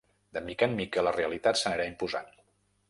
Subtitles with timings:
[0.37, 2.35] De mica en mica, la realitat s’anirà imposant.